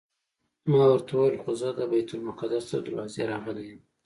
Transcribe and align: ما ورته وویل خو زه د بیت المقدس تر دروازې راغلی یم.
ما 0.71 0.81
ورته 0.91 1.11
وویل 1.15 1.37
خو 1.43 1.51
زه 1.61 1.69
د 1.79 1.81
بیت 1.91 2.09
المقدس 2.13 2.63
تر 2.71 2.79
دروازې 2.85 3.21
راغلی 3.31 3.63
یم. 3.69 3.79